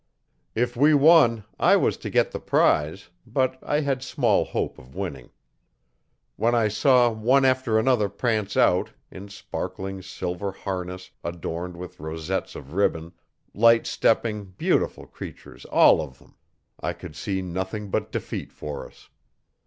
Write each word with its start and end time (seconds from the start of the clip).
If 0.55 0.75
we 0.75 0.95
won 0.95 1.43
I 1.59 1.75
was 1.75 1.95
to 1.97 2.09
get 2.09 2.31
the 2.31 2.39
prize 2.39 3.09
but 3.27 3.59
I 3.61 3.81
had 3.81 4.01
small 4.01 4.45
hope 4.45 4.79
of 4.79 4.95
winning. 4.95 5.29
When 6.37 6.55
I 6.55 6.69
saw 6.69 7.11
one 7.11 7.45
after 7.45 7.77
another 7.77 8.09
prance 8.09 8.57
out, 8.57 8.89
in 9.11 9.29
sparkling 9.29 10.01
silver 10.01 10.51
harness 10.53 11.11
adorned 11.23 11.77
with 11.77 11.99
rosettes 11.99 12.55
of 12.55 12.73
ribbon 12.73 13.11
light 13.53 13.85
stepping, 13.85 14.45
beautiful 14.45 15.05
creatures 15.05 15.65
all 15.65 16.01
of 16.01 16.17
them 16.17 16.33
I 16.79 16.93
could 16.93 17.15
see 17.15 17.43
nothing 17.43 17.91
but 17.91 18.11
defeat 18.11 18.51
for 18.51 18.87
us. 18.87 19.07